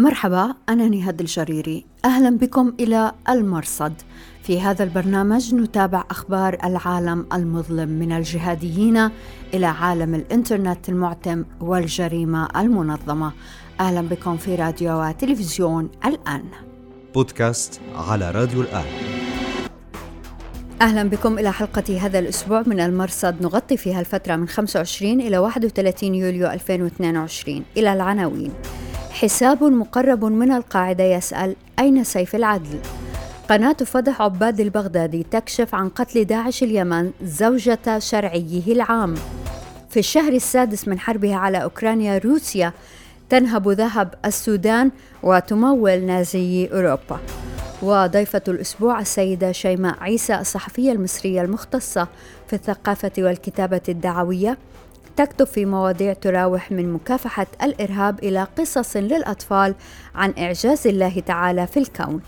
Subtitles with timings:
[0.00, 1.84] مرحبا أنا نهاد الجريري.
[2.04, 3.92] أهلا بكم إلى المرصد.
[4.42, 9.10] في هذا البرنامج نتابع أخبار العالم المظلم من الجهاديين
[9.54, 13.32] إلى عالم الإنترنت المعتم والجريمة المنظمة.
[13.80, 16.44] أهلا بكم في راديو وتلفزيون الآن.
[17.14, 18.86] بودكاست على راديو الآن.
[20.82, 23.42] أهلا بكم إلى حلقة هذا الأسبوع من المرصد.
[23.42, 28.52] نغطي فيها الفترة من 25 إلى 31 يوليو 2022 إلى العناوين.
[29.20, 32.78] حساب مقرب من القاعدة يسأل أين سيف العدل؟
[33.50, 39.14] قناة فضح عباد البغدادي تكشف عن قتل داعش اليمن زوجة شرعيه العام.
[39.90, 42.72] في الشهر السادس من حربها على أوكرانيا روسيا
[43.28, 44.90] تنهب ذهب السودان
[45.22, 47.20] وتمول نازي أوروبا.
[47.82, 52.08] وضيفة الأسبوع السيدة شيماء عيسى الصحفية المصرية المختصة
[52.48, 54.58] في الثقافة والكتابة الدعوية.
[55.20, 59.74] تكتب في مواضيع تراوح من مكافحة الإرهاب إلى قصص للأطفال
[60.14, 62.20] عن إعجاز الله تعالى في الكون.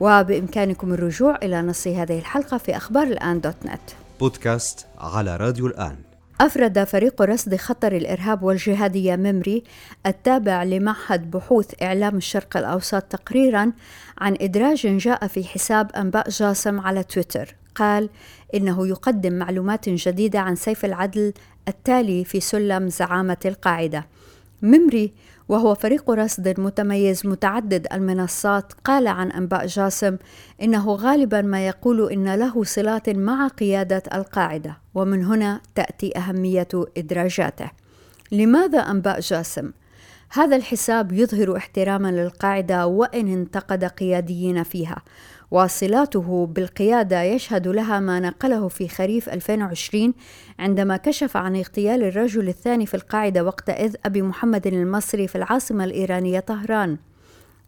[0.00, 3.80] وبإمكانكم الرجوع إلى نص هذه الحلقة في أخبار الآن دوت نت.
[4.20, 5.96] بودكاست على راديو الآن.
[6.40, 9.64] أفرد فريق رصد خطر الإرهاب والجهادية ممري
[10.06, 13.72] التابع لمعهد بحوث إعلام الشرق الأوسط تقريرا
[14.18, 17.59] عن إدراج جاء في حساب أنباء جاسم على تويتر.
[17.74, 18.08] قال
[18.54, 21.32] إنه يقدم معلومات جديدة عن سيف العدل
[21.68, 24.06] التالي في سلم زعامة القاعدة.
[24.62, 25.12] ممري
[25.48, 30.16] وهو فريق رصد متميز متعدد المنصات قال عن أنباء جاسم
[30.62, 37.70] إنه غالبا ما يقول إن له صلات مع قيادة القاعدة ومن هنا تأتي أهمية إدراجاته.
[38.32, 39.70] لماذا أنباء جاسم؟
[40.32, 45.02] هذا الحساب يظهر احتراما للقاعدة وإن انتقد قياديين فيها.
[45.50, 50.14] وصلاته بالقيادة يشهد لها ما نقله في خريف 2020
[50.58, 56.40] عندما كشف عن اغتيال الرجل الثاني في القاعدة وقتئذ أبي محمد المصري في العاصمة الإيرانية
[56.40, 56.98] طهران.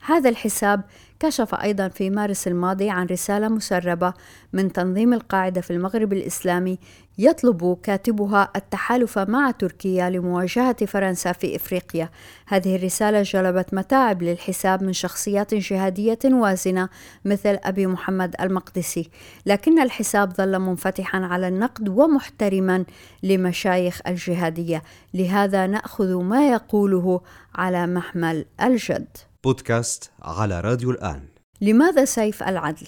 [0.05, 0.83] هذا الحساب
[1.21, 4.13] كشف أيضا في مارس الماضي عن رسالة مسربة
[4.53, 6.79] من تنظيم القاعدة في المغرب الإسلامي
[7.19, 12.11] يطلب كاتبها التحالف مع تركيا لمواجهة فرنسا في إفريقيا.
[12.47, 16.89] هذه الرسالة جلبت متاعب للحساب من شخصيات جهادية وازنة
[17.25, 19.11] مثل أبي محمد المقدسي،
[19.47, 22.85] لكن الحساب ظل منفتحا على النقد ومحترما
[23.23, 24.83] لمشايخ الجهادية،
[25.15, 27.21] لهذا نأخذ ما يقوله
[27.55, 29.32] على محمل الجد.
[29.45, 31.23] بودكاست على راديو الآن
[31.61, 32.87] لماذا سيف العدل؟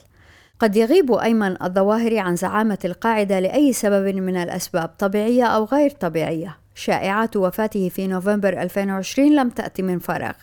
[0.58, 6.58] قد يغيب أيمن الظواهري عن زعامة القاعدة لأي سبب من الأسباب طبيعية أو غير طبيعية
[6.74, 10.34] شائعات وفاته في نوفمبر 2020 لم تأتي من فراغ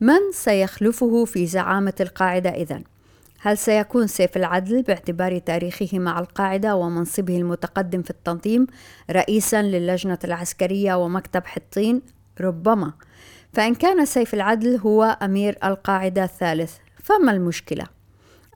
[0.00, 2.84] من سيخلفه في زعامة القاعدة إذن؟
[3.40, 8.66] هل سيكون سيف العدل باعتبار تاريخه مع القاعدة ومنصبه المتقدم في التنظيم
[9.10, 12.02] رئيسا للجنة العسكرية ومكتب حطين؟
[12.40, 12.92] ربما
[13.54, 17.86] فإن كان سيف العدل هو أمير القاعدة الثالث فما المشكلة؟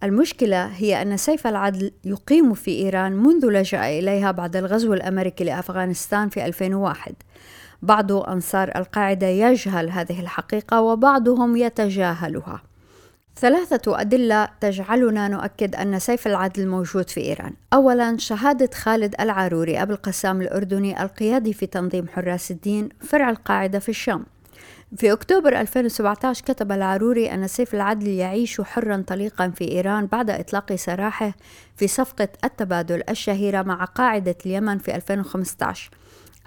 [0.02, 6.28] المشكلة هي أن سيف العدل يقيم في إيران منذ لجأ إليها بعد الغزو الأمريكي لأفغانستان
[6.28, 7.14] في 2001
[7.82, 12.62] بعض أنصار القاعدة يجهل هذه الحقيقة وبعضهم يتجاهلها
[13.36, 17.52] ثلاثة أدلة تجعلنا نؤكد أن سيف العدل موجود في إيران.
[17.72, 23.88] أولاً شهادة خالد العاروري أبو القسام الأردني القيادي في تنظيم حراس الدين فرع القاعدة في
[23.88, 24.24] الشام.
[24.96, 30.74] في أكتوبر 2017 كتب العروري أن سيف العدل يعيش حرا طليقا في إيران بعد إطلاق
[30.74, 31.32] سراحه
[31.76, 35.90] في صفقة التبادل الشهيرة مع قاعدة اليمن في 2015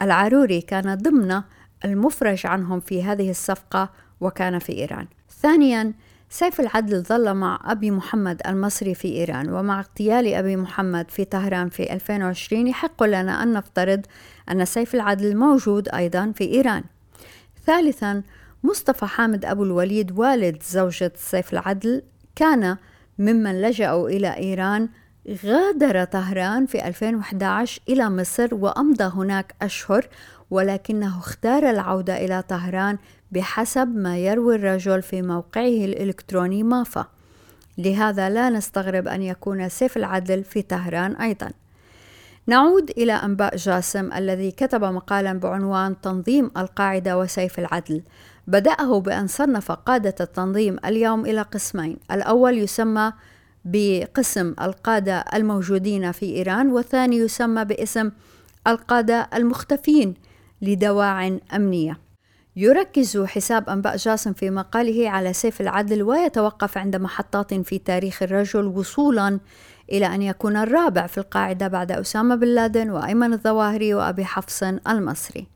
[0.02, 1.42] العروري كان ضمن
[1.86, 3.90] المفرج عنهم في هذه الصفقة
[4.22, 5.08] وكان في إيران.
[5.42, 5.94] ثانيا
[6.30, 11.70] سيف العدل ظل مع أبي محمد المصري في إيران ومع اغتيال أبي محمد في طهران
[11.70, 14.06] في 2020 يحق لنا أن نفترض
[14.52, 16.84] أن سيف العدل موجود أيضا في إيران.
[17.66, 18.24] ثالثا
[18.64, 22.02] مصطفى حامد أبو الوليد والد زوجة سيف العدل
[22.36, 22.78] كان
[23.20, 24.90] ممن لجأوا إلى إيران
[25.46, 30.08] غادر طهران في 2011 إلى مصر وأمضى هناك أشهر
[30.52, 32.98] ولكنه اختار العودة إلى طهران
[33.32, 37.08] بحسب ما يروي الرجل في موقعه الإلكتروني مافا.
[37.78, 41.52] لهذا لا نستغرب أن يكون سيف العدل في طهران أيضا.
[42.52, 48.02] نعود إلى أنباء جاسم الذي كتب مقالا بعنوان تنظيم القاعدة وسيف العدل.
[48.48, 51.98] بدأه بأن صنف قادة التنظيم اليوم إلى قسمين.
[52.12, 53.14] الأول يسمى
[53.66, 58.12] بقسم القادة الموجودين في إيران والثاني يسمى باسم
[58.68, 60.14] القادة المختفين
[60.62, 62.00] لدواع أمنية.
[62.56, 68.66] يركز حساب أنباء جاسم في مقاله على سيف العدل ويتوقف عند محطات في تاريخ الرجل
[68.66, 69.40] وصولا
[69.92, 75.48] إلى أن يكون الرابع في القاعدة بعد أسامة بن لادن وأيمن الظواهري وأبي حفص المصري.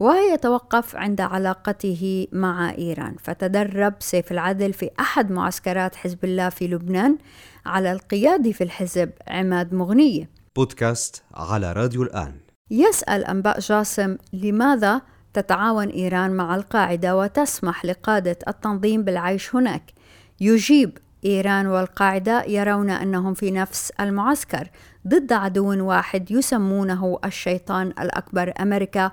[0.00, 3.16] ويتوقف عند علاقته مع إيران.
[3.22, 7.18] فتدرب سيف العدل في أحد معسكرات حزب الله في لبنان
[7.66, 12.32] على القيادة في الحزب عماد مغنية بودكاست على راديو الآن.
[12.70, 15.00] يسأل أنباء جاسم لماذا
[15.34, 19.92] تتعاون إيران مع القاعدة وتسمح لقادة التنظيم بالعيش هناك؟
[20.40, 24.68] يجيب إيران والقاعدة يرون أنهم في نفس المعسكر
[25.08, 29.12] ضد عدو واحد يسمونه الشيطان الأكبر أمريكا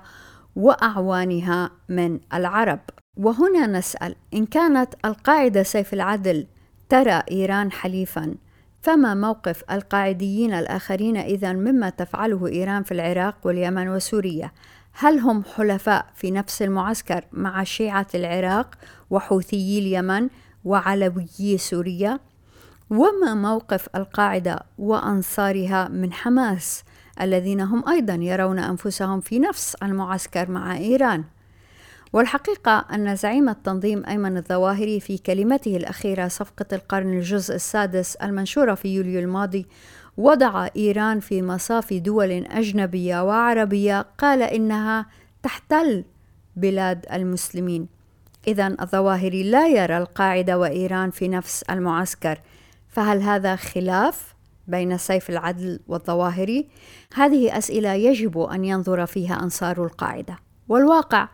[0.56, 2.80] وأعوانها من العرب.
[3.16, 6.46] وهنا نسأل إن كانت القاعدة سيف العدل
[6.88, 8.34] ترى إيران حليفا
[8.82, 14.50] فما موقف القاعديين الآخرين إذا مما تفعله إيران في العراق واليمن وسوريا؟
[14.92, 18.74] هل هم حلفاء في نفس المعسكر مع شيعة العراق
[19.10, 20.28] وحوثيي اليمن؟
[20.64, 22.20] وعلويي سوريا
[22.90, 26.84] وما موقف القاعدة وأنصارها من حماس
[27.20, 31.24] الذين هم أيضا يرون أنفسهم في نفس المعسكر مع إيران.
[32.12, 38.94] والحقيقة أن زعيم التنظيم أيمن الظواهري في كلمته الأخيرة صفقة القرن الجزء السادس المنشورة في
[38.94, 39.66] يوليو الماضي
[40.16, 45.06] وضع إيران في مصاف دول أجنبية وعربية قال إنها
[45.42, 46.04] تحتل
[46.56, 47.93] بلاد المسلمين.
[48.46, 52.40] إذا الظواهري لا يرى القاعدة وإيران في نفس المعسكر.
[52.88, 54.34] فهل هذا خلاف
[54.68, 56.68] بين سيف العدل والظواهري؟
[57.14, 60.38] هذه أسئلة يجب أن ينظر فيها أنصار القاعدة.
[60.68, 61.28] والواقع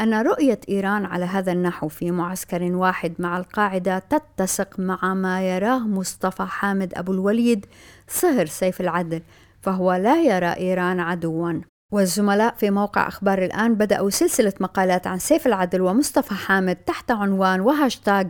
[0.00, 5.78] أن رؤية إيران على هذا النحو في معسكر واحد مع القاعدة تتسق مع ما يراه
[5.78, 7.66] مصطفى حامد أبو الوليد
[8.08, 9.22] صهر سيف العدل
[9.62, 11.52] فهو لا يرى إيران عدوا.
[11.94, 17.60] والزملاء في موقع أخبار الآن بدأوا سلسلة مقالات عن سيف العدل ومصطفى حامد تحت عنوان
[17.60, 18.24] وهاشتاغ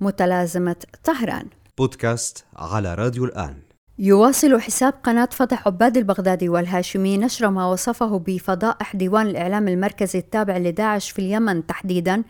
[0.00, 1.46] متلازمة طهران.
[1.78, 3.69] بودكاست على راديو الآن.
[4.02, 10.56] يواصل حساب قناة فتح عباد البغدادي والهاشمي نشر ما وصفه بفضائح ديوان الإعلام المركزي التابع
[10.56, 12.22] لداعش في اليمن تحديدا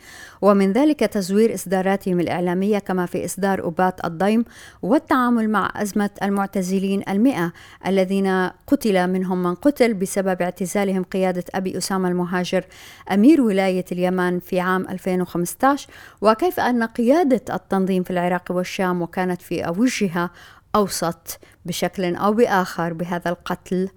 [0.42, 4.44] ومن ذلك تزوير إصداراتهم الإعلامية كما في إصدار أبات الضيم
[4.82, 7.52] والتعامل مع أزمة المعتزلين المئة
[7.86, 12.64] الذين قتل منهم من قتل بسبب اعتزالهم قيادة أبي أسامة المهاجر
[13.12, 15.88] أمير ولاية اليمن في عام 2015
[16.20, 20.30] وكيف أن قيادة التنظيم في العراق والشام وكانت في أوجها
[20.74, 23.88] أوسط بشكل أو بآخر بهذا القتل.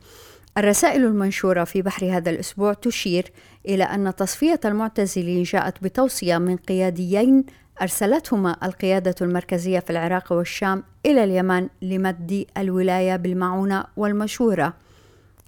[0.57, 3.31] الرسائل المنشورة في بحر هذا الأسبوع تشير
[3.67, 7.45] إلى أن تصفية المعتزلين جاءت بتوصية من قياديين
[7.81, 14.73] أرسلتهما القيادة المركزية في العراق والشام إلى اليمن لمد الولاية بالمعونة والمشورة.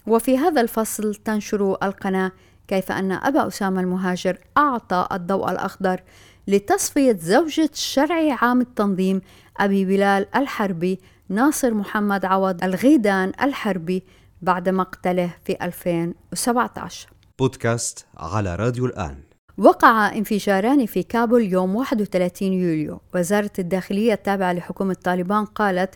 [0.07, 2.31] وفي هذا الفصل تنشر القناة
[2.67, 6.01] كيف أن أبا أسامة المهاجر أعطى الضوء الأخضر
[6.47, 9.21] لتصفية زوجة شرعي عام التنظيم
[9.57, 10.99] أبي بلال الحربي
[11.29, 14.03] ناصر محمد عوض الغيدان الحربي
[14.41, 17.09] بعد مقتله في 2017
[17.39, 19.17] بودكاست على راديو الآن.
[19.57, 23.01] وقع انفجاران في كابول يوم 31 يوليو.
[23.15, 25.95] وزارة الداخلية التابعة لحكومة طالبان قالت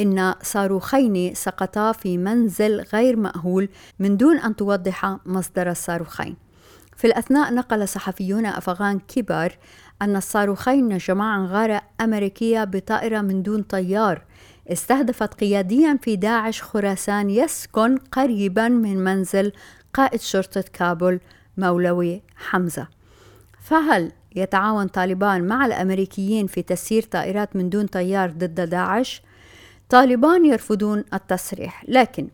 [0.00, 6.36] إن صاروخين سقطا في منزل غير مأهول من دون أن توضح مصدر الصاروخين.
[6.96, 9.58] في الأثناء نقل صحفيون أفغان كبار
[10.02, 14.22] أن الصاروخين نجما غارة أمريكية بطائرة من دون طيار
[14.72, 19.52] استهدفت قياديا في داعش خراسان يسكن قريبا من منزل
[19.94, 21.20] قائد شرطة كابول
[21.58, 22.88] مولوي حمزة
[23.60, 29.22] فهل يتعاون طالبان مع الأمريكيين في تسيير طائرات من دون طيار ضد داعش؟
[29.88, 32.28] طالبان يرفضون التصريح لكن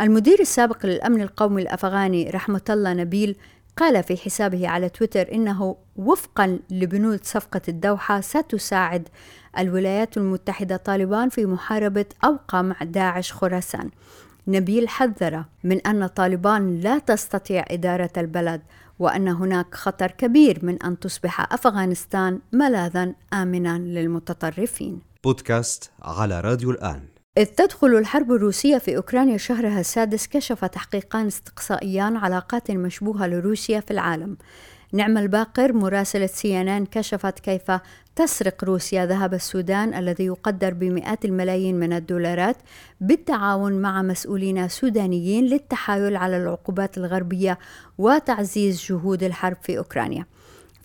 [0.00, 3.36] المدير السابق للأمن القومي الأفغاني رحمة الله نبيل
[3.76, 9.08] قال في حسابه على تويتر إنه وفقا لبنود صفقة الدوحة ستساعد
[9.58, 13.90] الولايات المتحدة طالبان في محاربة أو قمع داعش خراسان.
[14.48, 18.62] نبيل حذر من أن طالبان لا تستطيع إدارة البلد
[18.98, 25.00] وأن هناك خطر كبير من أن تصبح أفغانستان ملاذا امنا للمتطرفين.
[25.24, 32.16] بودكاست على راديو الآن إذ تدخل الحرب الروسية في أوكرانيا شهرها السادس كشف تحقيقان استقصائيان
[32.16, 34.36] علاقات مشبوهة لروسيا في العالم.
[34.92, 37.72] نعم الباقر مراسلة سي إن إن كشفت كيف
[38.16, 42.56] تسرق روسيا ذهب السودان الذي يقدر بمئات الملايين من الدولارات
[43.00, 47.58] بالتعاون مع مسؤولين سودانيين للتحايل على العقوبات الغربية
[47.98, 50.26] وتعزيز جهود الحرب في أوكرانيا.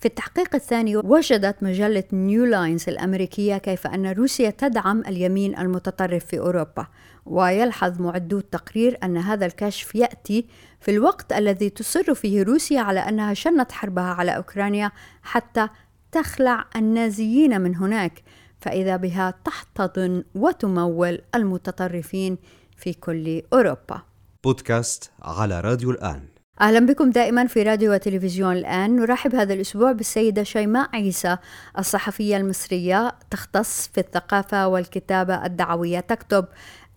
[0.02, 6.38] في التحقيق الثاني وجدت مجلة نيو لاينز الأمريكية كيف أن روسيا تدعم اليمين المتطرف في
[6.38, 6.86] أوروبا
[7.26, 10.46] ويلحظ معدو التقرير أن هذا الكشف يأتي
[10.80, 14.92] في الوقت الذي تصر فيه روسيا على أنها شنت حربها على أوكرانيا
[15.22, 15.68] حتى
[16.12, 18.22] تخلع النازيين من هناك
[18.60, 22.38] فإذا بها تحتضن وتمول المتطرفين
[22.76, 24.02] في كل أوروبا.
[24.44, 26.31] بودكاست على راديو الآن.
[26.62, 28.96] أهلا بكم دائما في راديو وتلفزيون الآن.
[28.96, 31.36] نرحب هذا الأسبوع بالسيدة شيماء عيسى
[31.78, 36.00] الصحفية المصرية تختص في الثقافة والكتابة الدعوية.
[36.00, 36.44] تكتب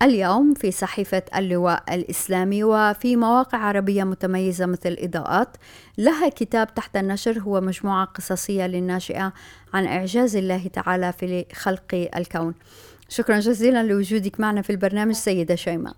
[0.01, 5.57] اليوم في صحيفة اللواء الإسلامي وفي مواقع عربية متميزة مثل إضاءات.
[5.97, 9.33] لها كتاب تحت النشر هو مجموعة قصصية للناشئة
[9.73, 12.53] عن إعجاز الله تعالى في خلق الكون.
[13.09, 15.95] شكرا جزيلا لوجودك معنا في البرنامج سيدة شيماء.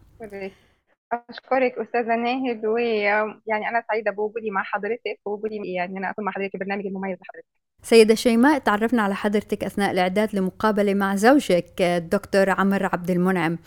[1.13, 6.55] أشكرك أستاذة ناهد ويعني أنا سعيدة بوجودي مع حضرتك ووجودي يعني أنا أكون مع حضرتك
[6.55, 7.45] البرنامج المميز لحضرتك
[7.83, 13.57] سيدة شيماء تعرفنا على حضرتك أثناء الإعداد لمقابلة مع زوجك الدكتور عمر عبد المنعم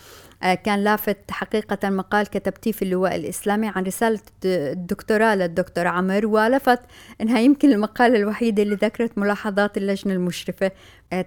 [0.40, 6.80] كان لافت حقيقة مقال كتبتيه في اللواء الإسلامي عن رسالة الدكتوراه للدكتور عمر ولفت
[7.20, 10.70] أنها يمكن المقالة الوحيدة اللي ذكرت ملاحظات اللجنة المشرفة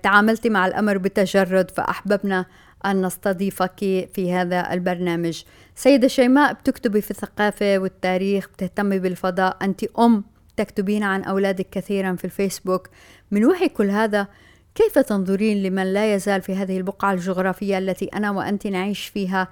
[0.04, 2.46] تعاملتي مع الأمر بتجرد فأحببنا
[2.86, 3.80] أن نستضيفك
[4.14, 5.44] في هذا البرنامج.
[5.76, 9.58] سيدة شيماء بتكتبي في الثقافة والتاريخ بتهتمي بالفضاء.
[9.62, 10.24] أنت أم
[10.58, 12.90] تكتبين عن أولادك كثيرا في الفيسبوك.
[13.32, 14.28] من وحي كل هذا
[14.76, 19.48] كيف تنظرين لمن لا يزال في هذه البقعة الجغرافية التي أنا وأنت نعيش فيها؟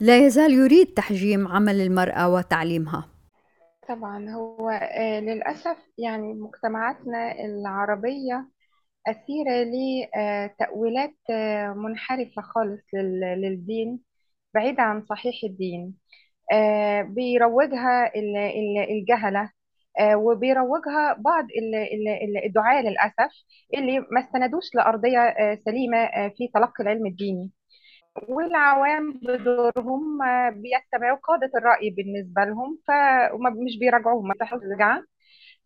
[0.00, 3.08] لا يزال يريد تحجيم عمل المرأة وتعليمها.
[3.88, 8.53] طبعا هو آه، للأسف يعني مجتمعاتنا العربية
[9.06, 12.82] أسيرة لتأويلات آه، منحرفة خالص
[13.36, 14.00] للدين
[14.54, 15.94] بعيدة عن صحيح الدين.
[16.52, 18.12] آه، بيروجها
[18.90, 19.50] الجهلة
[20.00, 21.46] آه، وبيروجها بعض
[22.46, 23.32] الدعاة للأسف
[23.74, 25.34] اللي ما استندوش لأرضية
[25.64, 26.06] سليمة
[26.38, 27.50] في تلقي العلم الديني.
[28.28, 30.18] والعوام بدورهم
[30.50, 34.34] بيتبعوا قادة الرأي بالنسبة لهم فمش بيراجعوهم ما
[34.74, 35.02] رجعة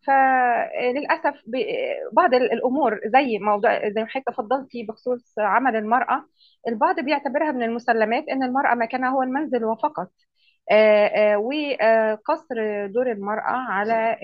[0.07, 1.41] فللأسف
[2.13, 6.25] بعض الأمور زي موضوع زي ما حضرتك تفضلتي بخصوص عمل المرأة
[6.67, 10.11] البعض بيعتبرها من المسلمات إن المرأة مكانها هو المنزل وفقط.
[11.37, 12.55] وقصر
[12.87, 14.17] دور المرأة على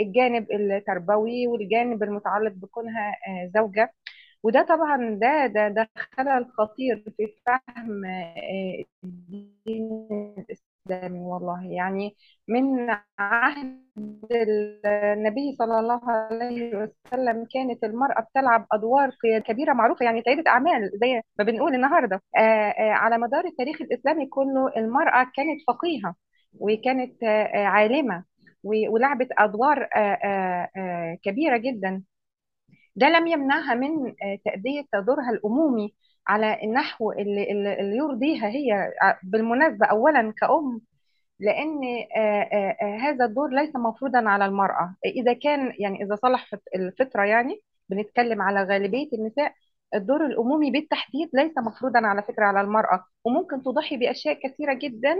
[0.00, 3.14] الجانب التربوي والجانب المتعلق بكونها
[3.54, 3.94] زوجة.
[4.42, 8.04] وده طبعا ده ده ده خلل خطير في فهم
[9.04, 10.08] الدين
[10.88, 11.64] والله.
[11.72, 12.16] يعني
[12.48, 13.80] من عهد
[14.32, 19.10] النبي صلى الله عليه وسلم كانت المرأة بتلعب أدوار
[19.46, 22.22] كبيرة معروفة يعني سيدة أعمال زي ما بنقول النهاردة.
[22.38, 22.40] آآ
[22.78, 26.14] آآ على مدار التاريخ الإسلامي كله المرأة كانت فقيهة
[26.60, 28.24] وكانت عالمة
[28.64, 29.88] ولعبت أدوار
[31.24, 32.02] كبيرة جدا.
[32.96, 35.94] ده لم يمنعها من تأدية دورها الأمومي
[36.28, 38.92] على النحو اللي, اللي يرضيها هي.
[39.22, 40.80] بالمناسبة أولا كأم
[41.40, 41.80] لأن
[43.00, 44.94] هذا الدور ليس مفروضا على المرأة.
[45.04, 49.52] إذا كان يعني إذا صلح الفطرة يعني بنتكلم على غالبية النساء
[49.94, 53.04] الدور الأمومي بالتحديد ليس مفروضا على فكرة على المرأة.
[53.24, 55.16] وممكن تضحي بأشياء كثيرة جدا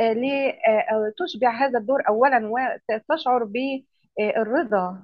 [0.00, 5.02] لتشبع هذا الدور أولا وتشعر بالرضا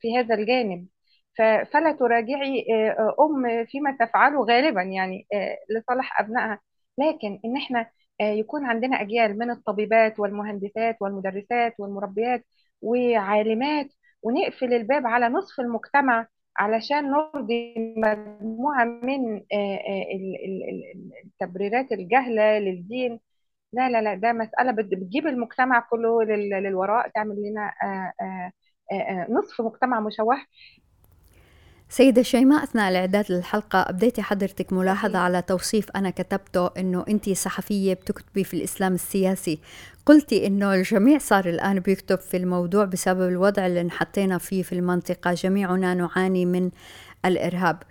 [0.00, 0.86] في هذا الجانب.
[1.38, 6.60] فلا تراجعي آه، آه، أم فيما تفعله غالبا يعني آه، لصالح أبنائها.
[6.98, 12.44] لكن إن إحنا يكون عندنا أجيال من الطبيبات والمهندسات والمدرسات والمربيات
[12.82, 13.86] وعالمات
[14.22, 19.42] ونقفل الباب على نصف المجتمع علشان نرضي مجموعة من
[21.24, 23.20] التبريرات الجهلة للدين.
[23.72, 27.72] لا لا لا ده مسألة بتجيب المجتمع كله للوراء تعمل لنا
[29.30, 30.36] نصف مجتمع مشوه.
[31.92, 37.94] سيدة شيماء أثناء الإعداد للحلقة أبديتي حضرتك ملاحظة على توصيف أنا كتبته أنه أنت صحفية
[37.94, 39.58] بتكتبي في الإسلام السياسي.
[40.06, 45.34] قلتي أنه الجميع صار الآن بيكتب في الموضوع بسبب الوضع اللي انحطينا فيه في المنطقة.
[45.34, 46.70] جميعنا نعاني من
[47.24, 47.82] الإرهاب.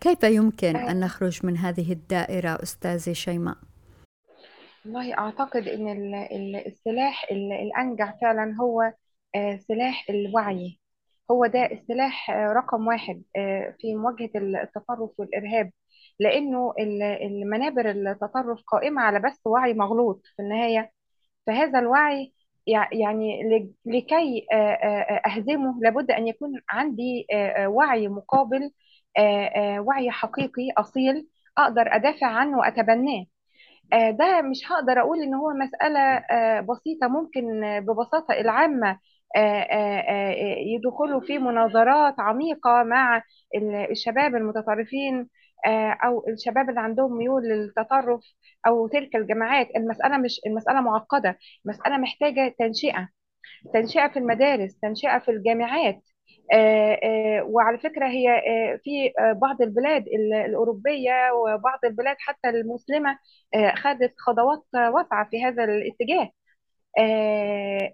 [0.00, 3.56] كيف يمكن أن نخرج من هذه الدائرة أستاذة شيماء؟
[4.84, 6.14] والله أعتقد أن
[6.66, 8.92] السلاح الأنجع فعلا هو
[9.34, 10.79] آه، سلاح الوعي.
[11.30, 15.70] هو ده السلاح آه، رقم واحد آه، في مواجهة التطرف والإرهاب
[16.20, 16.74] لأنه
[17.22, 20.92] المنابر التطرف قائمة على بس وعي مغلوط في النهاية.
[21.46, 22.32] فهذا الوعي
[22.92, 23.42] يعني
[23.86, 24.56] لكي آه،
[25.26, 27.26] أهزمه لابد أن يكون عندي
[27.66, 28.70] وعي مقابل
[29.78, 33.26] وعي حقيقي أصيل أقدر أدافع عنه وأتبناه.
[33.92, 36.18] ده مش هقدر أقول إن هو مسألة
[36.60, 37.44] بسيطة ممكن
[37.80, 38.98] ببساطة العامة
[40.74, 43.22] يدخلوا في مناظرات عميقة مع
[43.90, 45.28] الشباب المتطرفين
[46.04, 48.20] أو الشباب اللي عندهم ميول للتطرف
[48.66, 49.68] أو تلك الجماعات.
[49.76, 51.38] المسألة مش المسألة معقدة.
[51.66, 53.08] المسألة محتاجة تنشئة
[53.74, 56.02] تنشئة في المدارس تنشئة في الجامعات.
[57.44, 58.42] وعلى فكرة هي
[58.84, 60.04] في بعض البلاد
[60.46, 63.18] الأوروبية وبعض البلاد حتى المسلمة
[63.76, 66.22] خدت خطوات واسعة في هذا الاتجاه.
[66.22, 66.39] آه، آه،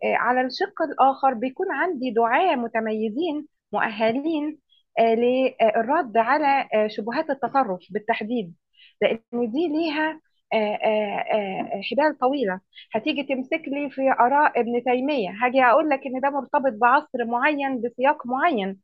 [0.04, 4.58] على الشق الآخر بيكون عندي دعاة متميزين مؤهلين
[4.98, 8.54] آه، للرد على آه، شبهات التطرف بالتحديد
[9.02, 9.20] لأن
[9.52, 10.20] دي ليها
[10.52, 12.60] آه، آه، آه، حبال طويلة.
[12.94, 17.80] هتيجي تمسك لي في آراء ابن تيمية هاجي أقول لك إن ده مرتبط بعصر معين
[17.82, 18.80] بسياق معين.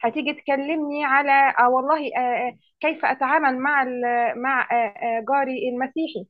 [0.00, 3.84] هتيجي تكلمني على آه والله آه آه، كيف أتعامل مع
[4.36, 4.74] مع آه
[5.18, 6.26] آه، جاري المسيحي؟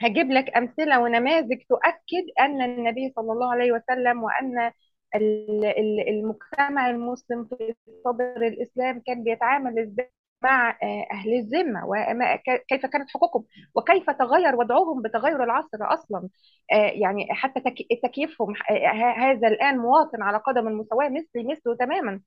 [0.00, 4.72] هجيب لك أمثلة ونماذج تؤكد أن النبي صلى الله عليه وسلم وأن
[5.14, 10.10] ال- ال- المجتمع المسلم في صدر الإسلام كان بيتعامل إزاي
[10.44, 16.28] مع آه، أهل الذمة وكيف كانت حقوقهم وكيف تغير وضعهم بتغير العصر أصلا.
[16.72, 22.20] آه، يعني حتى تك- تكييفهم آه، هذا الآن مواطن على قدم المساواة مثلي مثله تماما.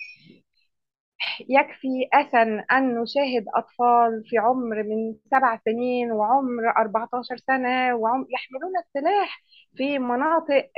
[1.49, 8.71] يكفي أسا أن نشاهد أطفال في عمر من سبع سنين وعمر 14 سنة وعمر يحملون
[8.77, 9.41] السلاح
[9.75, 10.69] في مناطق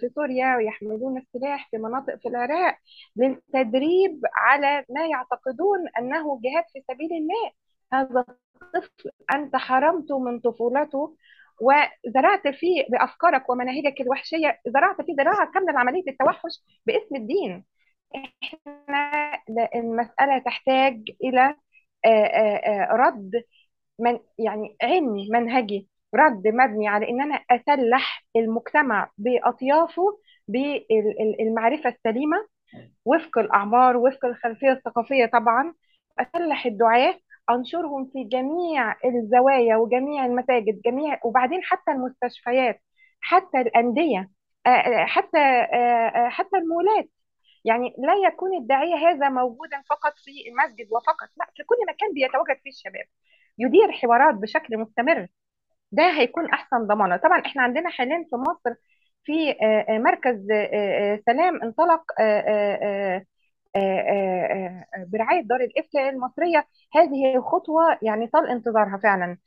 [0.00, 2.76] في سوريا ويحملون السلاح في مناطق في العراق
[3.16, 7.52] للتدريب على ما يعتقدون أنه جهاد في سبيل الله.
[7.92, 8.24] هذا
[8.62, 11.16] الطفل أنت حرمته من طفولته
[11.60, 17.64] وزرعت فيه بأفكارك ومناهجك الوحشية زرعت فيه زراعة كاملة لعملية التوحش باسم الدين.
[18.16, 19.32] إحنا
[19.74, 21.54] المسألة تحتاج إلى
[22.06, 23.44] آه، آه، آه، رد
[23.98, 32.46] من يعني علمي منهجي رد مبني على إن أنا أسلح المجتمع بأطيافه بالمعرفه السليمة
[33.04, 35.74] وفق الأعمار وفق الخلفية الثقافية طبعا.
[36.20, 37.14] أسلح الدعاة
[37.50, 42.80] أنشرهم في جميع الزوايا وجميع المساجد جميع وبعدين حتى المستشفيات
[43.20, 44.30] حتى الأندية
[45.06, 45.38] حتى
[46.30, 47.08] حتى المولات.
[47.64, 52.60] يعني لا يكون الداعية هذا موجودا فقط في المسجد وفقط لا في كل مكان بيتواجد
[52.62, 53.04] فيه الشباب
[53.58, 55.28] يدير حوارات بشكل مستمر
[55.92, 58.74] ده هيكون احسن ضمانه طبعا إحنا عندنا حاليا في مصر
[59.24, 63.26] في آه، آه، مركز آه، آه، سلام انطلق آه، آه،
[63.76, 69.38] آه، آه، آه، برعايه دار الافتاء المصريه هذه خطوه يعني طال انتظارها فعلا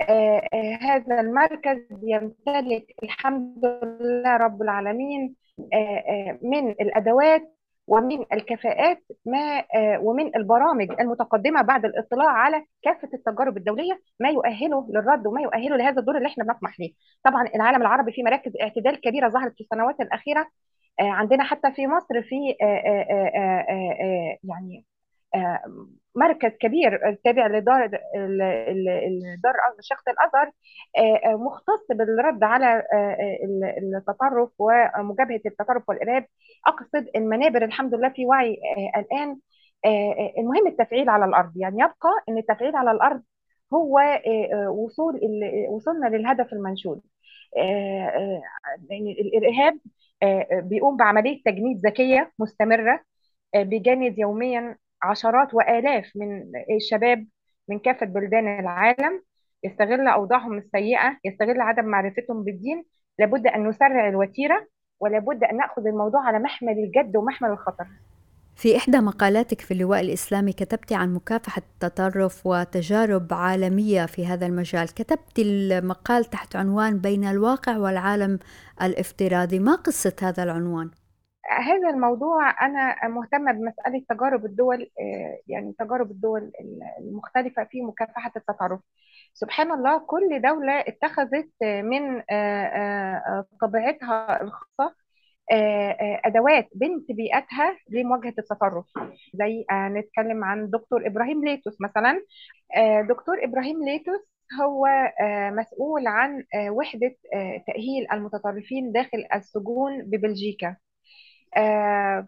[0.00, 3.66] آه، آه، هذا المركز يمتلك الحمد
[4.00, 5.36] لله رب العالمين
[5.74, 7.54] آه، آه، من الادوات
[7.86, 14.86] ومن الكفاءات ما آه، ومن البرامج المتقدمة بعد الاطلاع على كافة التجارب الدولية ما يؤهله
[14.90, 16.92] للرد وما يؤهله لهذا الدور اللي إحنا بنطمح ليه.
[17.24, 20.46] طبعا العالم العربي فيه مراكز اعتدال كبيرة ظهرت في السنوات الأخيرة
[21.00, 24.84] آه، عندنا حتى في مصر في آه، يعني
[26.14, 28.00] مركز كبير تابع لدار ال-
[28.42, 30.50] ال- ال- دار شيخة الأزهر
[30.98, 36.26] آه، آه، مختص بالرد على آه، ال- التطرف ومجابهة التطرف والإرهاب.
[36.66, 38.56] أقصد المنابر الحمد لله في وعي
[38.96, 39.38] الآن
[40.38, 41.52] المهم التفعيل على الأرض.
[41.56, 43.22] يعني يبقى إن التفعيل على الأرض
[43.74, 44.00] هو
[44.68, 45.20] وصول
[45.68, 47.00] وصلنا للهدف المنشود.
[48.90, 49.78] يعني الإرهاب
[50.68, 53.00] بيقوم بعملية تجنيد ذكية مستمرة
[53.56, 56.42] بيجند يوميا عشرات وآلاف من
[56.76, 57.26] الشباب
[57.68, 59.22] من كافة بلدان العالم
[59.64, 62.84] يستغل أوضاعهم السيئة يستغل عدم معرفتهم بالدين
[63.18, 64.66] لابد أن نسرع الوتيرة
[65.00, 67.86] ولابد أن نأخذ الموضوع على محمل الجد ومحمل الخطر.
[68.56, 74.94] في إحدى مقالاتك في اللواء الإسلامي كتبت عن مكافحة التطرف وتجارب عالمية في هذا المجال.
[74.94, 78.38] كتبت المقال تحت عنوان بين الواقع والعالم
[78.82, 79.58] الافتراضي.
[79.58, 80.90] ما قصة هذا العنوان؟
[81.50, 86.52] هذا الموضوع أنا مهتمة بمسألة تجارب الدول آه، يعني تجارب الدول
[87.00, 88.80] المختلفة في مكافحة التطرف.
[89.34, 94.94] سبحان الله كل دولة اتخذت من آه، آه، طبيعتها الخاصة
[95.52, 98.86] آه، آه، أدوات بنت بيئتها لمواجهة التطرف.
[99.34, 102.22] زي آه، نتكلم عن دكتور إبراهيم ليتوس مثلا.
[102.76, 104.20] آه، دكتور إبراهيم ليتوس
[104.62, 104.86] هو
[105.20, 110.68] آه، مسؤول عن آه، وحدة آه، تأهيل المتطرفين داخل السجون ببلجيكا.
[110.68, 110.76] آه،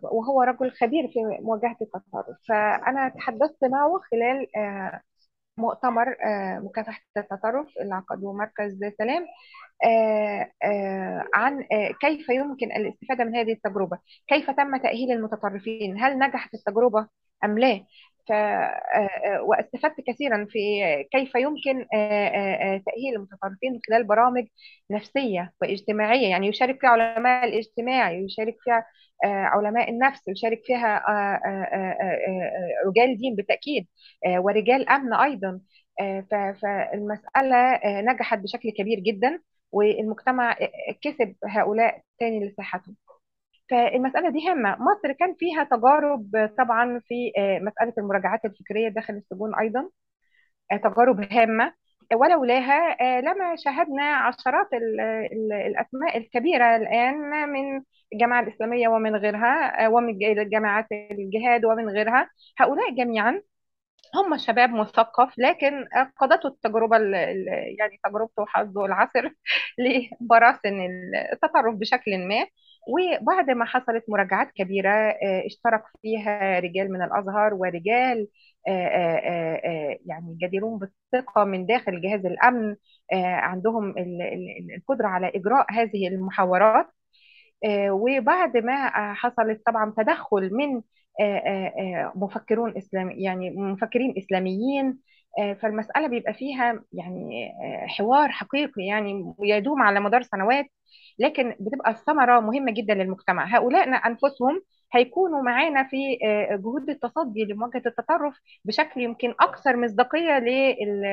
[0.03, 2.37] وهو رجل خبير في مواجهة التطرف.
[2.49, 5.01] فأنا تحدثت معه خلال آه،
[5.59, 9.27] مؤتمر آه، مكافحة التطرف اللي عقده مركز سلام
[9.85, 16.19] آه، آه، عن آه، كيف يمكن الاستفادة من هذه التجربة؟ كيف تم تأهيل المتطرفين؟ هل
[16.19, 17.09] نجحت التجربة
[17.45, 17.85] أم لا؟
[18.29, 20.59] ف آه، واستفدت كثيرا في
[21.12, 24.47] كيف يمكن آه، آه، آه، تأهيل المتطرفين من خلال برامج
[24.91, 26.29] نفسية واجتماعية.
[26.31, 28.85] يعني يشارك فيها علماء الاجتماع يشارك فيها آه،
[29.24, 33.87] علماء النفس يشارك فيها آه، آه، آه، آه، آه، رجال دين بالتأكيد
[34.26, 35.61] آه، ورجال أمن أيضا.
[36.00, 39.40] آه، ف- فالمسألة آه، نجحت بشكل كبير جدا
[39.72, 40.70] والمجتمع آه،
[41.02, 42.96] كسب هؤلاء تاني لصحتهم.
[43.70, 44.76] فالمسألة دي هامة.
[44.81, 49.90] مصر كان فيها تجارب طبعا في آه، مسألة المراجعات الفكرية داخل السجون أيضا
[50.72, 51.74] آه، تجارب هامة.
[52.14, 55.01] ولولاها آه، لما شاهدنا عشرات ال-
[55.33, 57.16] ال- الأسماء الكبيرة الآن
[57.49, 60.19] من الجماعة الإسلامية ومن غيرها آه، ومن
[60.51, 63.42] جماعات الجهاد ومن غيرها هؤلاء جميعا
[64.14, 65.87] هم شباب مثقف لكن
[66.19, 69.35] قادته التجربة ال- ال- يعني تجربته وحظه العسر
[69.79, 70.81] لبراثن
[71.33, 72.47] التطرف بشكل ما.
[72.87, 78.29] وبعد ما حصلت مراجعات كبيرة آه، اشترك فيها رجال من الأزهر ورجال
[78.68, 82.77] آه، آه، يعني جديرون بالثقة من داخل جهاز الأمن
[83.14, 86.87] عندهم ال- ال- القدرة على إجراء هذه المحاورات.
[87.90, 90.83] وبعد ما حصلت طبعا تدخل من
[92.16, 94.99] مفكرون اسلامي يعني مفكرين إسلاميين
[95.38, 97.49] آه، فالمسألة بيبقى فيها يعني
[97.85, 100.66] آه، حوار حقيقي يعني يدوم على مدار سنوات
[101.18, 103.57] لكن بتبقى الثمرة مهمة جدا للمجتمع.
[103.57, 104.62] هؤلاء أنفسهم
[104.94, 105.96] هيكونوا معانا في
[106.27, 111.05] آه، جهود التصدي لمواجهة التطرف بشكل يمكن أكثر مصداقية لل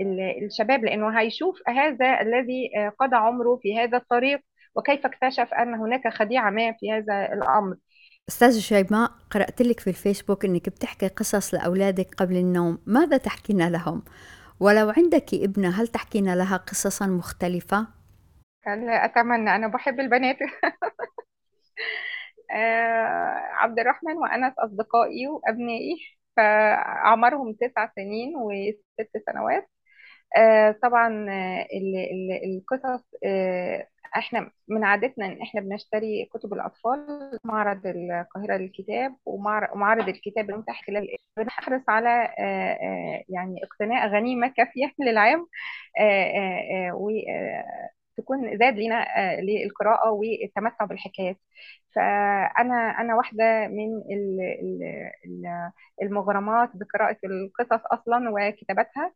[0.00, 2.70] ال- الشباب لأنه هيشوف هذا الذي
[3.00, 4.40] قضى عمره في هذا الطريق
[4.74, 7.76] وكيف اكتشف أن هناك خديعة ما في هذا الأمر.
[8.28, 14.02] أستاذ شيماء قرأت لك في الفيسبوك أنك بتحكي قصص لأولادك قبل النوم ماذا تحكين لهم؟
[14.60, 17.86] ولو عندك ابنة هل تحكين لها قصصا مختلفة؟
[18.64, 20.36] هل أتمنى أنا بحب البنات
[22.50, 25.96] آه، عبد الرحمن وأنس أصدقائي وأبنائي
[26.36, 29.71] فأعمارهم تسع سنين وست سنوات
[30.36, 37.38] آه، طبعا آه، ال- ال- القصص آه، إحنا من عادتنا إن إحنا بنشتري كتب الأطفال
[37.44, 44.48] معرض القاهرة للكتاب ومعر- ومعرض الكتاب المتاح خلال بنحرص على آه، آه، يعني اقتناء غنيمة
[44.48, 45.46] كافية للعام
[46.92, 51.36] وتكون زاد لنا آه، للقراءة والتمتع بالحكايات.
[51.96, 54.82] فأنا أنا واحدة من ال- ال-
[55.26, 59.12] ال- المغرمات بقراءة القصص أصلا وكتاباتها.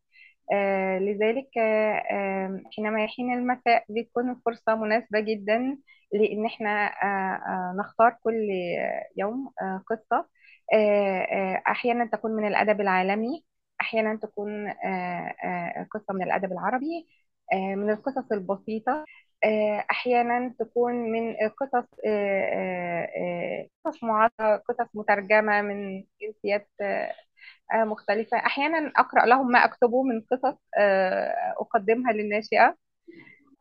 [0.53, 5.79] آه لذلك آه حينما يحين المساء بتكون فرصة مناسبة جدا
[6.13, 8.49] لأن إحنا آه نختار كل
[9.17, 9.53] يوم
[9.87, 10.29] قصة.
[11.69, 13.45] أحيانا تكون من الأدب العالمي
[13.81, 14.69] أحيانا تكون
[15.91, 17.07] قصة من الأدب العربي
[17.55, 19.05] من القصص البسيطة.
[19.91, 21.87] أحيانا تكون من قصص
[23.85, 26.69] قصص معاصرة قصص مترجمة من جنسيات
[27.75, 28.37] مختلفة.
[28.39, 32.77] أحيانا أقرأ لهم ما أكتبه من قصص آه، أقدمها للناشئة.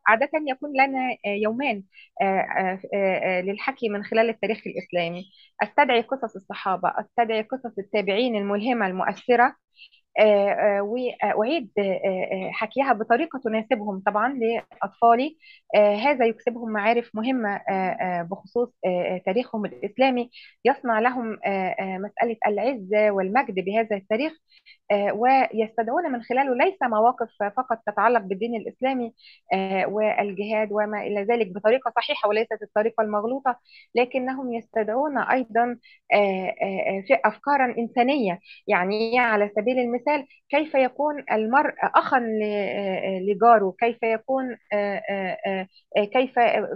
[0.06, 1.82] عادة يكون لنا آه، يومان
[2.22, 5.24] آه، آه، آه، للحكي من خلال التاريخ الإسلامي.
[5.62, 9.56] أستدعي قصص الصحابة أستدعي قصص التابعين الملهمة المؤثرة.
[10.18, 10.82] آه، آه،
[11.36, 15.36] وأعيد آه، حكيها بطريقة تناسبهم طبعا لأطفالي.
[15.76, 18.68] آه، هذا يكسبهم معارف مهمة آه، بخصوص
[19.26, 20.30] تاريخهم الإسلامي.
[20.64, 21.38] يصنع لهم
[21.80, 24.32] مسألة العزة والمجد بهذا التاريخ.
[25.14, 29.14] ويستدعون من خلاله ليس مواقف فقط تتعلق بالدين الإسلامي
[29.52, 33.58] آه، والجهاد وما إلى ذلك بطريقة صحيحة وليست الطريقة المغلوطة
[33.94, 35.78] لكنهم يستدعون أيضا
[36.12, 36.16] آه،
[36.62, 38.40] آه، في أفكارا إنسانية.
[38.66, 45.66] يعني على سبيل المثال كيف يكون المرء أخا آه، لجاره؟ كيف يكون آه، آه، آه،
[45.96, 46.32] آه، كيف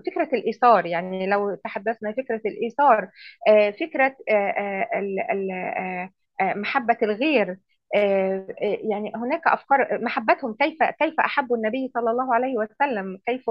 [0.06, 3.08] فكرة الإيثار؟ يعني لو تحدثنا فكرة الإيثار
[3.48, 4.88] آه، فكرة آه، آه،
[5.32, 7.50] آه، آه، محبة الغير.
[7.50, 7.60] آه، آه،
[8.90, 13.44] يعني هناك أفكار محبتهم كيف كيف أحبوا النبي صلى الله عليه وسلم؟ كيف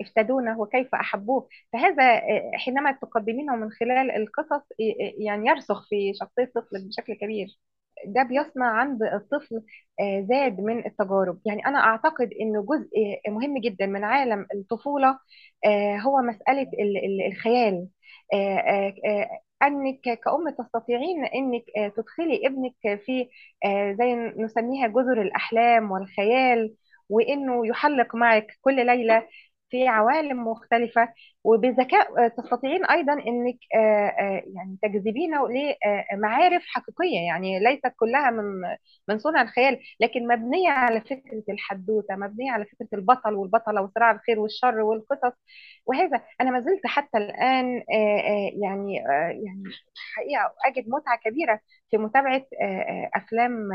[0.00, 6.12] افتدونه وكيف أحبوه؟ فهذا آه، حينما تقدمينه من خلال القصص آه، آه، يعني يرسخ في
[6.20, 7.48] شخصية طفلك بشكل كبير.
[8.06, 9.62] ده بيصنع عند الطفل
[10.00, 11.40] آه، زاد من التجارب.
[11.46, 12.90] يعني أنا أعتقد أنه جزء
[13.28, 15.18] مهم جدا من عالم الطفولة
[15.66, 16.20] آه، هو
[17.06, 17.88] ال- الخيال.
[19.62, 22.74] أنك كأم تستطيعين أنك آه، تدخلي ابنك
[23.06, 23.28] في
[23.64, 26.74] آه، زي نسميها جزر الأحلام والخيال
[27.08, 29.28] وأنه يحلق معك كل ليلة
[29.70, 31.08] في عوالم مختلفة.
[31.46, 35.48] وبذكاء آه، تستطيعين أيضا إنك آه، آه، يعني تجذبينه
[36.14, 38.44] لمعارف حقيقية يعني ليست كلها من
[39.08, 44.38] من صنع الخيال لكن مبنية على فكرة الحدوتة مبنية على فكرة البطل والبطلة وصراع الخير
[44.40, 45.32] والشر والقصص
[45.86, 46.22] وهذا.
[46.40, 47.82] أنا ما زلت حتى الآن
[48.62, 48.94] يعني
[49.44, 49.64] يعني
[50.16, 52.42] حقيقة أجد متعة كبيرة في متابعة
[53.16, 53.68] أفلام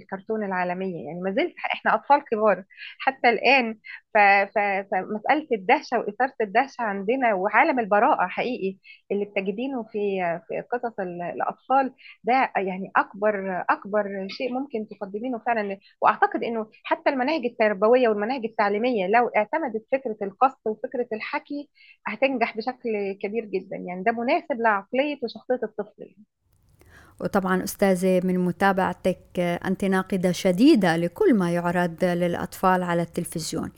[0.00, 1.06] الكرتون العالمية.
[1.06, 2.64] يعني ما زلت إحنا أطفال كبار
[2.98, 3.78] حتى الآن
[4.14, 4.18] ف-
[4.54, 6.82] ف- فمسألة الدهشة وإثارة الدهشة
[7.14, 8.78] عندنا وعالم البراءة حقيقي
[9.12, 10.00] اللي بتجدينه في
[10.48, 11.92] في قصص ال- الأطفال
[12.24, 15.78] ده يعني أكبر أكبر شيء ممكن تقدمينه فعلا.
[16.02, 21.70] وأعتقد إنه حتى المناهج التربوية والمناهج التعليمية لو اعتمدت فكرة القص وفكرة الحكي
[22.06, 23.76] هتنجح بشكل كبير جدا.
[23.76, 26.14] يعني ده مناسب لعقلية وشخصية الطفل.
[27.20, 33.70] وطبعا أستاذة من متابعتك أنت ناقدة شديدة لكل ما يعرض للأطفال على التلفزيون.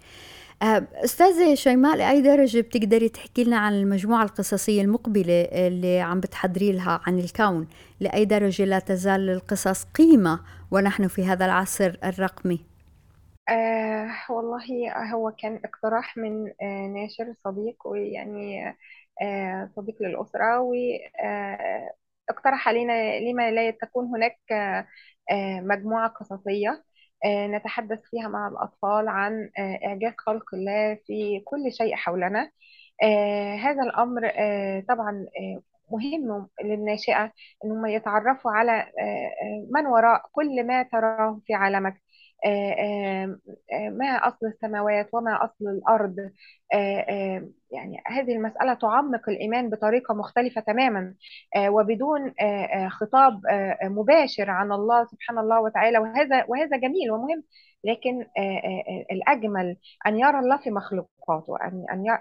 [0.62, 7.01] أستاذة شيماء لأي درجة بتقدري تحكي لنا عن المجموعة القصصية المقبلة اللي عم بتحضري لها
[7.07, 7.66] عن الكون؟
[8.01, 10.40] لأي درجة لا تزال للقصص قيمة
[10.71, 12.61] ونحن في هذا العصر الرقمي؟
[13.49, 14.64] آه والله
[15.14, 18.69] هو كان اقتراح من آه ناشر صديق ويعني
[19.23, 20.61] آه صديق للأسرة
[22.29, 24.87] واقترح علينا لما لا تكون هناك آه
[25.31, 26.69] آه مجموعة قصصية.
[26.71, 26.85] آه
[27.47, 32.51] نتحدث فيها مع الأطفال عن آه إعجاز خلق الله في كل شيء حولنا.
[33.03, 35.62] آه هذا الأمر آه طبعا آه
[35.93, 37.33] مهم للناشئة
[37.65, 41.93] أنهم يتعرفوا على آه آه من وراء كل ما تراه في عالمك.
[41.93, 42.06] آه، آه، آه،
[43.90, 46.16] ما أصل السماوات وما أصل الأرض.
[46.75, 51.14] آه، آه، يعني هذه المسألة تعمق الإيمان بطريقة مختلفة تماما
[51.57, 55.99] آه، وبدون آه، آه، خطاب آه، آه، مباشر عن الله سبحانه الله وتعالى.
[55.99, 57.42] وهذا وهذا جميل ومهم
[57.85, 61.57] لكن آه، آه، آه، الأجمل أن يرى الله في مخلوقاته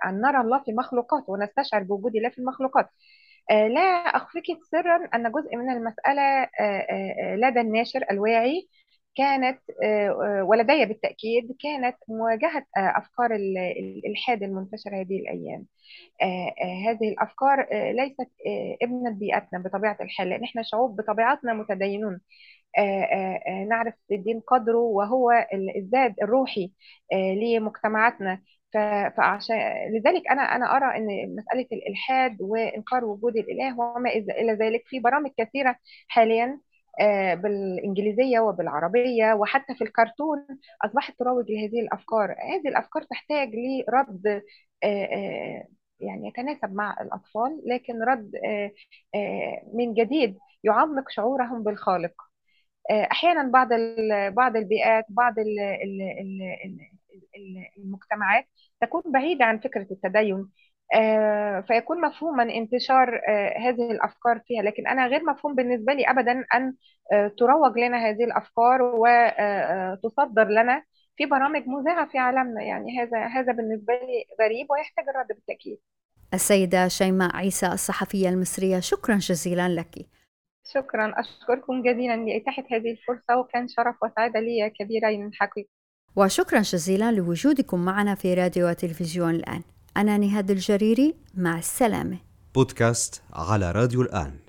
[0.06, 2.90] أن نرى الله في مخلوقاته ونستشعر بوجود الله في المخلوقات.
[3.52, 3.82] آه، لا
[4.18, 8.68] أخفيك سرا أن جزء من المسألة آه، آه، آه، لدى الناشر الواعي
[9.18, 15.66] كانت آه، آه، ولدي بالتأكيد كانت مواجهة آه، أفكار ال- ال- الإلحاد المنتشرة هذه الأيام.
[16.88, 18.32] هذه الأفكار ليست
[18.84, 22.22] ابنة بيئتنا بطبيعة الحال لأن إحنا شعوب بطبيعتنا متدينون.
[23.70, 26.72] نعرف الدين قدره وهو ال- الزاد الروحي
[27.14, 28.42] لمجتمعاتنا.
[29.18, 29.56] فعشان
[29.94, 35.32] لذلك أنا أنا أرى إن مسألة الإلحاد وإنكار وجود الإله وما إلى ذلك في برامج
[35.38, 35.76] كثيرة
[36.08, 36.60] حاليا.
[37.02, 40.48] آه، بالإنجليزية وبالعربية وحتى في الكرتون
[40.86, 42.32] أصبحت تروج لهذه الأفكار.
[42.32, 44.28] هذه الأفكار تحتاج لرد
[44.84, 45.68] آه، آه،
[46.00, 48.32] يعني يتناسب مع الأطفال لكن رد
[49.74, 52.14] من جديد يعمق شعورهم بالخالق.
[52.92, 53.70] أحيانا بعض
[54.36, 56.80] بعض البيئات بعض ال- ال- ال- ال-
[57.36, 58.48] ال- المجتمعات
[58.82, 60.50] تكون بعيدة عن فكرة التدين.
[61.68, 64.64] فيكون مفهوما انتشار آه، هذه الأفكار فيها.
[64.64, 66.74] لكن أنا غير مفهوم بالنسبة لي ابدا أن
[67.12, 70.84] آه، تروج لنا هذه الأفكار وتصدر لنا
[71.18, 72.64] في برامج مذاعه في عالمنا.
[72.64, 75.78] يعني هذا هذا بالنسبة لي غريب ويحتاج الرد بالتأكيد.
[76.34, 80.06] السيدة شيماء عيسى الصحفية المصرية شكرا جزيلا لك.
[80.74, 81.14] شكرا.
[81.18, 85.68] أشكركم جزيلا لإتاحة هذه الفرصة وكان شرف وسعادة لي كبيره ان حكي
[86.16, 89.62] وشكرا جزيلا لوجودكم معنا في راديو وتلفزيون الآن.
[89.98, 92.18] أنا نهاد الجريري مع السلامة.
[92.56, 94.45] بودكاست على راديو الآن.